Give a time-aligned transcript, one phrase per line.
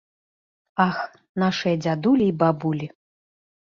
[0.87, 0.99] Ах,
[1.43, 2.87] нашыя дзядулі і бабулі!